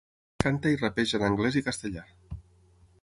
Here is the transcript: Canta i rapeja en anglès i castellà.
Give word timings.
Canta 0.43 0.71
i 0.75 0.79
rapeja 0.79 1.19
en 1.19 1.25
anglès 1.27 1.59
i 1.61 1.63
castellà. 1.67 2.07